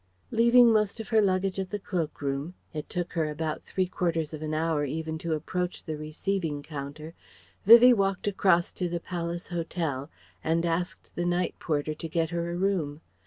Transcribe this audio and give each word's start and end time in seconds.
Leaving 0.31 0.73
most 0.73 0.99
of 0.99 1.09
her 1.09 1.21
luggage 1.21 1.59
at 1.59 1.69
the 1.69 1.77
cloak 1.77 2.23
room 2.23 2.55
it 2.73 2.89
took 2.89 3.13
her 3.13 3.29
about 3.29 3.61
three 3.61 3.85
quarters 3.85 4.33
of 4.33 4.41
an 4.41 4.51
hour 4.51 4.83
even 4.83 5.15
to 5.19 5.33
approach 5.35 5.83
the 5.83 5.95
receiving 5.95 6.63
counter 6.63 7.13
Vivie 7.67 7.93
walked 7.93 8.25
across 8.25 8.71
to 8.71 8.89
the 8.89 8.99
Palace 8.99 9.49
Hotel 9.49 10.09
and 10.43 10.65
asked 10.65 11.11
the 11.13 11.23
night 11.23 11.53
porter 11.59 11.93
to 11.93 12.09
get 12.09 12.31
her 12.31 12.49
a 12.49 12.55
room. 12.57 13.01